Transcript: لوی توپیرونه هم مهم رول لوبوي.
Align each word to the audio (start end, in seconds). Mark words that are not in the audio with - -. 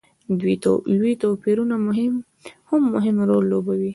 لوی 0.95 1.13
توپیرونه 1.21 1.75
هم 2.71 2.81
مهم 2.95 3.17
رول 3.29 3.43
لوبوي. 3.51 3.89